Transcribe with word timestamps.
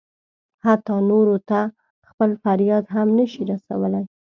حتی 0.65 0.95
نورو 1.09 1.37
ته 1.49 1.59
خپل 2.09 2.29
فریاد 2.43 2.83
هم 2.95 3.07
نه 3.17 3.25
شي 3.31 3.43
رسولی. 3.51 4.03